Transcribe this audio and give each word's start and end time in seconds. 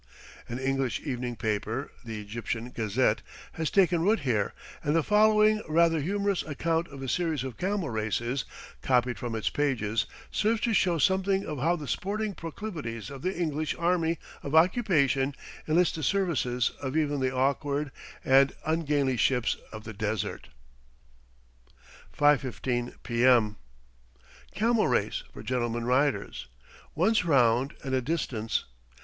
An 0.49 0.57
English 0.57 0.99
evening 1.01 1.35
paper, 1.35 1.91
the 2.03 2.19
Egyptian 2.19 2.71
Gazette, 2.71 3.21
has 3.51 3.69
taken 3.69 4.01
root 4.01 4.21
here, 4.21 4.51
and 4.83 4.95
the 4.95 5.03
following 5.03 5.61
rather 5.69 6.01
humorous 6.01 6.41
account 6.41 6.87
of 6.87 7.03
a 7.03 7.07
series 7.07 7.43
of 7.43 7.57
camel 7.57 7.91
races, 7.91 8.43
copied 8.81 9.19
from 9.19 9.35
its 9.35 9.51
pages, 9.51 10.07
serves 10.31 10.59
to 10.61 10.73
show 10.73 10.97
something 10.97 11.45
of 11.45 11.59
how 11.59 11.75
the 11.75 11.87
sporting 11.87 12.33
proclivities 12.33 13.11
of 13.11 13.21
the 13.21 13.37
English 13.39 13.75
army 13.77 14.17
of 14.41 14.55
occupation 14.55 15.35
enlist 15.67 15.93
the 15.93 16.01
services 16.01 16.71
of 16.81 16.97
even 16.97 17.19
the 17.19 17.31
awkward 17.31 17.91
and 18.25 18.55
ungainly 18.65 19.17
ships 19.17 19.55
of 19.71 19.83
the 19.83 19.93
desert: 19.93 20.49
5.15 22.17 22.95
p.m. 23.03 23.57
Camel 24.55 24.87
race, 24.87 25.21
for 25.31 25.43
gentlemen 25.43 25.85
riders. 25.85 26.47
Once 26.95 27.23
round 27.23 27.75
and 27.83 27.93
a 27.93 28.01
distance. 28.01 28.63